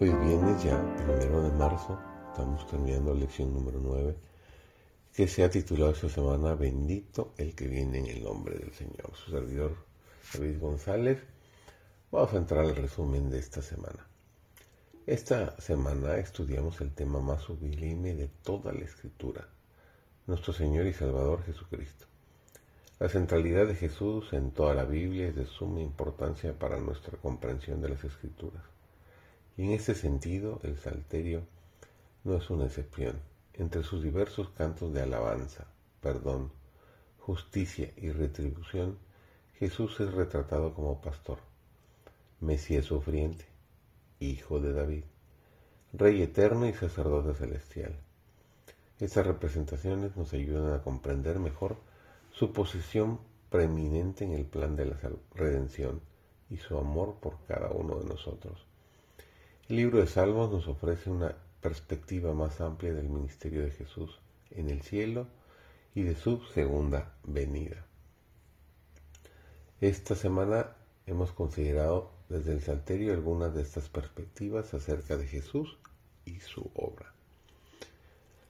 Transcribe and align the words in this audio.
Hoy 0.00 0.10
viernes 0.10 0.62
ya, 0.62 0.80
primero 0.94 1.42
de 1.42 1.50
marzo, 1.50 1.98
estamos 2.28 2.64
terminando 2.68 3.12
la 3.12 3.18
lección 3.18 3.52
número 3.52 3.80
9, 3.82 4.16
que 5.12 5.26
se 5.26 5.42
ha 5.42 5.50
titulado 5.50 5.90
esta 5.90 6.08
semana 6.08 6.54
Bendito 6.54 7.34
el 7.36 7.56
que 7.56 7.66
viene 7.66 7.98
en 7.98 8.06
el 8.06 8.22
nombre 8.22 8.56
del 8.56 8.72
Señor. 8.74 9.10
Su 9.16 9.32
servidor 9.32 9.74
David 10.32 10.60
González. 10.60 11.20
Vamos 12.12 12.32
a 12.32 12.36
entrar 12.36 12.64
al 12.64 12.76
resumen 12.76 13.28
de 13.28 13.40
esta 13.40 13.60
semana. 13.60 14.06
Esta 15.04 15.60
semana 15.60 16.16
estudiamos 16.18 16.80
el 16.80 16.94
tema 16.94 17.18
más 17.18 17.42
sublime 17.42 18.14
de 18.14 18.28
toda 18.28 18.72
la 18.72 18.84
escritura, 18.84 19.48
nuestro 20.28 20.52
Señor 20.52 20.86
y 20.86 20.92
Salvador 20.92 21.42
Jesucristo. 21.42 22.06
La 23.00 23.08
centralidad 23.08 23.66
de 23.66 23.74
Jesús 23.74 24.32
en 24.32 24.52
toda 24.52 24.74
la 24.74 24.84
Biblia 24.84 25.26
es 25.26 25.34
de 25.34 25.46
suma 25.46 25.80
importancia 25.80 26.56
para 26.56 26.78
nuestra 26.78 27.18
comprensión 27.18 27.80
de 27.80 27.88
las 27.88 28.04
escrituras. 28.04 28.77
En 29.58 29.72
ese 29.72 29.96
sentido, 29.96 30.60
el 30.62 30.78
Salterio 30.78 31.42
no 32.22 32.36
es 32.36 32.48
una 32.48 32.66
excepción. 32.66 33.20
Entre 33.54 33.82
sus 33.82 34.04
diversos 34.04 34.50
cantos 34.50 34.94
de 34.94 35.02
alabanza, 35.02 35.66
perdón, 36.00 36.52
justicia 37.18 37.92
y 37.96 38.12
retribución, 38.12 38.98
Jesús 39.54 39.98
es 39.98 40.14
retratado 40.14 40.74
como 40.74 41.00
pastor, 41.00 41.40
Mesías 42.38 42.84
sufriente, 42.84 43.46
Hijo 44.20 44.60
de 44.60 44.72
David, 44.72 45.02
Rey 45.92 46.22
eterno 46.22 46.68
y 46.68 46.72
sacerdote 46.74 47.34
celestial. 47.34 47.98
Estas 49.00 49.26
representaciones 49.26 50.16
nos 50.16 50.32
ayudan 50.34 50.72
a 50.72 50.84
comprender 50.84 51.40
mejor 51.40 51.78
su 52.30 52.52
posición 52.52 53.18
preeminente 53.50 54.24
en 54.24 54.34
el 54.34 54.44
plan 54.44 54.76
de 54.76 54.86
la 54.86 55.00
redención 55.34 56.00
y 56.48 56.58
su 56.58 56.78
amor 56.78 57.16
por 57.20 57.44
cada 57.48 57.72
uno 57.72 57.98
de 57.98 58.04
nosotros. 58.04 58.67
El 59.68 59.76
libro 59.76 59.98
de 59.98 60.06
Salmos 60.06 60.50
nos 60.50 60.66
ofrece 60.66 61.10
una 61.10 61.36
perspectiva 61.60 62.32
más 62.32 62.58
amplia 62.62 62.94
del 62.94 63.10
ministerio 63.10 63.60
de 63.60 63.70
Jesús 63.70 64.18
en 64.50 64.70
el 64.70 64.80
cielo 64.80 65.26
y 65.94 66.04
de 66.04 66.14
su 66.14 66.40
segunda 66.54 67.12
venida. 67.24 67.84
Esta 69.82 70.14
semana 70.14 70.74
hemos 71.04 71.32
considerado 71.32 72.10
desde 72.30 72.52
el 72.52 72.62
Salterio 72.62 73.12
algunas 73.12 73.54
de 73.54 73.60
estas 73.60 73.90
perspectivas 73.90 74.72
acerca 74.72 75.18
de 75.18 75.26
Jesús 75.26 75.76
y 76.24 76.40
su 76.40 76.70
obra. 76.74 77.12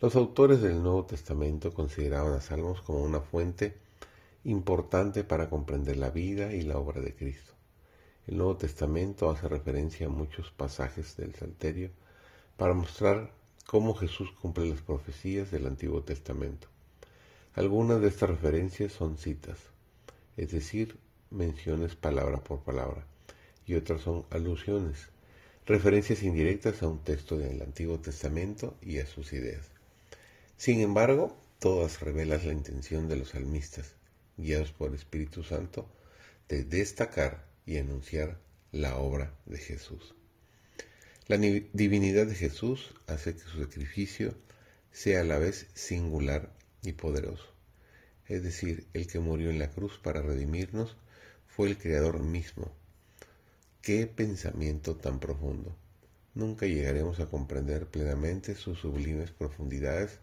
Los 0.00 0.16
autores 0.16 0.62
del 0.62 0.82
Nuevo 0.82 1.06
Testamento 1.06 1.72
consideraban 1.72 2.32
a 2.32 2.40
Salmos 2.40 2.82
como 2.82 2.98
una 3.04 3.20
fuente 3.20 3.76
importante 4.42 5.22
para 5.22 5.48
comprender 5.48 5.96
la 5.96 6.10
vida 6.10 6.52
y 6.52 6.62
la 6.62 6.76
obra 6.76 7.00
de 7.00 7.14
Cristo. 7.14 7.53
El 8.26 8.38
Nuevo 8.38 8.56
Testamento 8.56 9.30
hace 9.30 9.48
referencia 9.48 10.06
a 10.06 10.10
muchos 10.10 10.50
pasajes 10.50 11.14
del 11.18 11.34
Salterio 11.34 11.90
para 12.56 12.72
mostrar 12.72 13.30
cómo 13.66 13.94
Jesús 13.94 14.32
cumple 14.40 14.66
las 14.66 14.80
profecías 14.80 15.50
del 15.50 15.66
Antiguo 15.66 16.02
Testamento. 16.04 16.68
Algunas 17.54 18.00
de 18.00 18.08
estas 18.08 18.30
referencias 18.30 18.92
son 18.92 19.18
citas, 19.18 19.58
es 20.38 20.52
decir, 20.52 20.96
menciones 21.30 21.96
palabra 21.96 22.42
por 22.42 22.60
palabra, 22.60 23.06
y 23.66 23.74
otras 23.74 24.00
son 24.00 24.24
alusiones, 24.30 25.10
referencias 25.66 26.22
indirectas 26.22 26.82
a 26.82 26.88
un 26.88 27.00
texto 27.00 27.36
del 27.36 27.60
Antiguo 27.60 27.98
Testamento 28.00 28.74
y 28.80 29.00
a 29.00 29.06
sus 29.06 29.34
ideas. 29.34 29.66
Sin 30.56 30.80
embargo, 30.80 31.36
todas 31.58 32.00
revelan 32.00 32.46
la 32.46 32.52
intención 32.54 33.06
de 33.06 33.16
los 33.16 33.30
salmistas, 33.30 33.96
guiados 34.38 34.72
por 34.72 34.88
el 34.88 34.94
Espíritu 34.94 35.42
Santo, 35.42 35.86
de 36.48 36.64
destacar 36.64 37.53
y 37.66 37.78
anunciar 37.78 38.38
la 38.72 38.96
obra 38.96 39.32
de 39.46 39.58
Jesús. 39.58 40.14
La 41.26 41.38
divinidad 41.38 42.26
de 42.26 42.34
Jesús 42.34 42.94
hace 43.06 43.34
que 43.34 43.40
su 43.40 43.62
sacrificio 43.62 44.34
sea 44.92 45.22
a 45.22 45.24
la 45.24 45.38
vez 45.38 45.68
singular 45.74 46.52
y 46.82 46.92
poderoso. 46.92 47.46
Es 48.26 48.42
decir, 48.42 48.86
el 48.92 49.06
que 49.06 49.20
murió 49.20 49.50
en 49.50 49.58
la 49.58 49.70
cruz 49.70 49.98
para 50.02 50.22
redimirnos 50.22 50.96
fue 51.46 51.68
el 51.68 51.78
Creador 51.78 52.20
mismo. 52.20 52.72
¡Qué 53.80 54.06
pensamiento 54.06 54.96
tan 54.96 55.18
profundo! 55.18 55.76
Nunca 56.34 56.66
llegaremos 56.66 57.20
a 57.20 57.26
comprender 57.26 57.86
plenamente 57.86 58.54
sus 58.54 58.80
sublimes 58.80 59.30
profundidades 59.30 60.18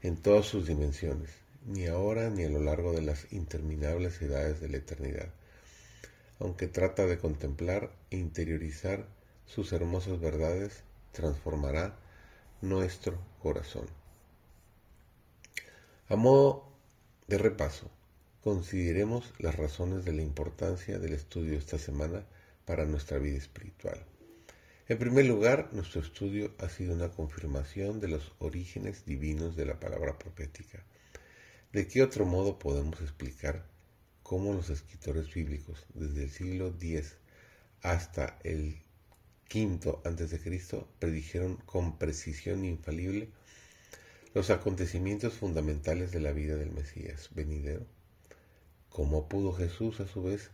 en 0.00 0.16
todas 0.16 0.46
sus 0.46 0.66
dimensiones, 0.66 1.30
ni 1.66 1.86
ahora 1.86 2.30
ni 2.30 2.44
a 2.44 2.48
lo 2.48 2.60
largo 2.60 2.92
de 2.92 3.02
las 3.02 3.32
interminables 3.32 4.22
edades 4.22 4.60
de 4.60 4.68
la 4.68 4.76
eternidad 4.78 5.30
aunque 6.40 6.66
trata 6.66 7.06
de 7.06 7.18
contemplar 7.18 7.92
e 8.10 8.16
interiorizar 8.16 9.06
sus 9.44 9.72
hermosas 9.72 10.18
verdades, 10.18 10.82
transformará 11.12 11.96
nuestro 12.62 13.18
corazón. 13.42 13.86
A 16.08 16.16
modo 16.16 16.72
de 17.28 17.38
repaso, 17.38 17.90
consideremos 18.42 19.32
las 19.38 19.54
razones 19.54 20.04
de 20.04 20.12
la 20.12 20.22
importancia 20.22 20.98
del 20.98 21.12
estudio 21.12 21.58
esta 21.58 21.78
semana 21.78 22.24
para 22.64 22.86
nuestra 22.86 23.18
vida 23.18 23.36
espiritual. 23.36 24.04
En 24.88 24.98
primer 24.98 25.26
lugar, 25.26 25.68
nuestro 25.72 26.00
estudio 26.00 26.52
ha 26.58 26.68
sido 26.68 26.94
una 26.94 27.10
confirmación 27.10 28.00
de 28.00 28.08
los 28.08 28.32
orígenes 28.38 29.04
divinos 29.04 29.56
de 29.56 29.66
la 29.66 29.78
palabra 29.78 30.18
profética. 30.18 30.82
¿De 31.72 31.86
qué 31.86 32.02
otro 32.02 32.24
modo 32.24 32.58
podemos 32.58 33.00
explicar 33.00 33.69
cómo 34.30 34.52
los 34.52 34.70
escritores 34.70 35.34
bíblicos 35.34 35.84
desde 35.92 36.22
el 36.22 36.30
siglo 36.30 36.68
X 36.80 37.16
hasta 37.82 38.38
el 38.44 38.80
V 39.52 39.98
a.C. 40.04 40.84
predijeron 41.00 41.56
con 41.56 41.98
precisión 41.98 42.64
infalible 42.64 43.30
los 44.32 44.50
acontecimientos 44.50 45.32
fundamentales 45.32 46.12
de 46.12 46.20
la 46.20 46.30
vida 46.30 46.54
del 46.54 46.70
Mesías 46.70 47.30
venidero. 47.34 47.84
¿Cómo 48.88 49.28
pudo 49.28 49.52
Jesús 49.52 49.98
a 49.98 50.06
su 50.06 50.22
vez 50.22 50.52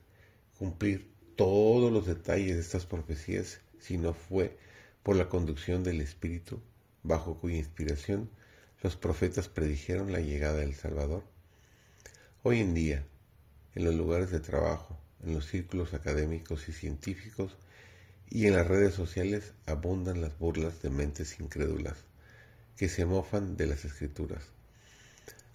cumplir 0.58 1.12
todos 1.36 1.92
los 1.92 2.06
detalles 2.06 2.54
de 2.54 2.62
estas 2.62 2.86
profecías 2.86 3.60
si 3.78 3.98
no 3.98 4.14
fue 4.14 4.56
por 5.02 5.16
la 5.16 5.28
conducción 5.28 5.84
del 5.84 6.00
Espíritu 6.00 6.62
bajo 7.02 7.38
cuya 7.38 7.58
inspiración 7.58 8.30
los 8.82 8.96
profetas 8.96 9.50
predijeron 9.50 10.12
la 10.12 10.20
llegada 10.20 10.60
del 10.60 10.74
Salvador? 10.74 11.24
Hoy 12.42 12.60
en 12.60 12.72
día, 12.72 13.06
en 13.76 13.84
los 13.84 13.94
lugares 13.94 14.30
de 14.30 14.40
trabajo, 14.40 14.98
en 15.22 15.34
los 15.34 15.46
círculos 15.46 15.92
académicos 15.92 16.68
y 16.68 16.72
científicos 16.72 17.56
y 18.28 18.46
en 18.46 18.54
las 18.56 18.66
redes 18.66 18.94
sociales 18.94 19.52
abundan 19.66 20.22
las 20.22 20.36
burlas 20.38 20.80
de 20.82 20.88
mentes 20.88 21.38
incrédulas 21.38 21.98
que 22.76 22.88
se 22.88 23.04
mofan 23.04 23.56
de 23.56 23.66
las 23.66 23.84
escrituras. 23.84 24.42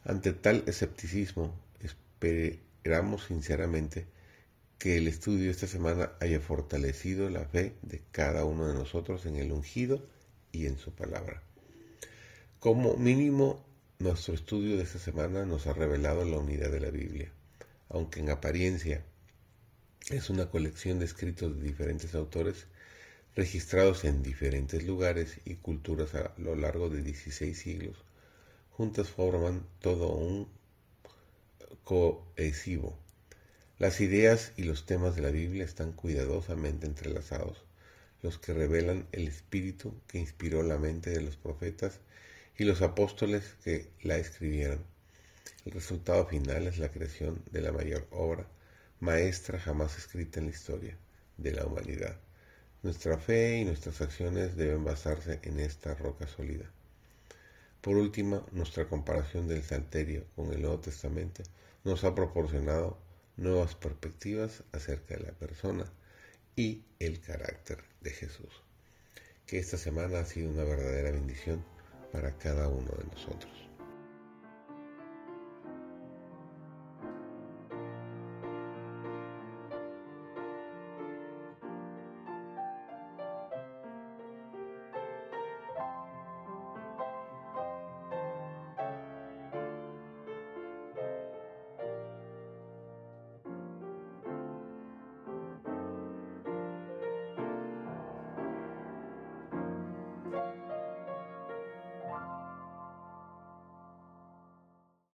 Ante 0.05 0.33
tal 0.33 0.63
escepticismo, 0.67 1.53
esperamos 1.79 3.25
sinceramente 3.25 4.05
que 4.77 4.97
el 4.97 5.07
estudio 5.07 5.49
esta 5.49 5.67
semana 5.67 6.11
haya 6.19 6.39
fortalecido 6.39 7.29
la 7.29 7.45
fe 7.45 7.75
de 7.81 8.01
cada 8.11 8.45
uno 8.45 8.67
de 8.67 8.75
nosotros 8.75 9.25
en 9.25 9.35
el 9.35 9.51
ungido 9.51 10.07
y 10.51 10.67
en 10.67 10.77
su 10.77 10.91
palabra. 10.91 11.41
Como 12.59 12.95
mínimo, 12.97 13.65
nuestro 13.97 14.35
estudio 14.35 14.77
de 14.77 14.83
esta 14.83 14.99
semana 14.99 15.45
nos 15.45 15.65
ha 15.65 15.73
revelado 15.73 16.23
la 16.23 16.37
unidad 16.37 16.69
de 16.69 16.79
la 16.79 16.91
Biblia 16.91 17.31
aunque 17.93 18.19
en 18.21 18.29
apariencia 18.29 19.03
es 20.09 20.29
una 20.29 20.49
colección 20.49 20.99
de 20.99 21.05
escritos 21.05 21.55
de 21.55 21.63
diferentes 21.63 22.15
autores 22.15 22.67
registrados 23.35 24.03
en 24.03 24.23
diferentes 24.23 24.83
lugares 24.83 25.39
y 25.45 25.55
culturas 25.55 26.15
a 26.15 26.33
lo 26.37 26.55
largo 26.55 26.89
de 26.89 27.01
16 27.01 27.57
siglos, 27.57 28.03
juntas 28.71 29.09
forman 29.09 29.65
todo 29.79 30.09
un 30.09 30.49
cohesivo. 31.83 32.97
Las 33.77 34.01
ideas 34.01 34.53
y 34.57 34.63
los 34.63 34.85
temas 34.85 35.15
de 35.15 35.21
la 35.21 35.31
Biblia 35.31 35.65
están 35.65 35.91
cuidadosamente 35.93 36.85
entrelazados, 36.85 37.63
los 38.21 38.37
que 38.37 38.53
revelan 38.53 39.07
el 39.11 39.27
espíritu 39.27 39.93
que 40.07 40.19
inspiró 40.19 40.61
la 40.61 40.77
mente 40.77 41.09
de 41.09 41.21
los 41.21 41.37
profetas 41.37 41.99
y 42.57 42.65
los 42.65 42.81
apóstoles 42.81 43.55
que 43.63 43.89
la 44.01 44.17
escribieron. 44.17 44.90
El 45.65 45.73
resultado 45.73 46.25
final 46.25 46.67
es 46.67 46.77
la 46.77 46.91
creación 46.91 47.43
de 47.51 47.61
la 47.61 47.71
mayor 47.71 48.07
obra 48.11 48.47
maestra 49.01 49.59
jamás 49.59 49.97
escrita 49.97 50.39
en 50.39 50.45
la 50.45 50.51
historia 50.51 50.97
de 51.37 51.51
la 51.53 51.65
humanidad. 51.65 52.19
Nuestra 52.83 53.17
fe 53.17 53.57
y 53.57 53.65
nuestras 53.65 53.99
acciones 53.99 54.55
deben 54.55 54.83
basarse 54.83 55.39
en 55.41 55.59
esta 55.59 55.95
roca 55.95 56.27
sólida. 56.27 56.71
Por 57.81 57.97
último, 57.97 58.45
nuestra 58.51 58.87
comparación 58.87 59.47
del 59.47 59.63
Salterio 59.63 60.25
con 60.35 60.53
el 60.53 60.61
Nuevo 60.61 60.79
Testamento 60.79 61.41
nos 61.83 62.03
ha 62.03 62.13
proporcionado 62.13 62.99
nuevas 63.37 63.73
perspectivas 63.73 64.63
acerca 64.71 65.15
de 65.15 65.23
la 65.23 65.31
persona 65.31 65.91
y 66.55 66.83
el 66.99 67.21
carácter 67.21 67.83
de 68.01 68.11
Jesús. 68.11 68.53
Que 69.47 69.57
esta 69.57 69.77
semana 69.77 70.19
ha 70.19 70.25
sido 70.25 70.51
una 70.51 70.63
verdadera 70.63 71.09
bendición 71.09 71.65
para 72.11 72.37
cada 72.37 72.67
uno 72.67 72.91
de 72.99 73.05
nosotros. 73.05 73.70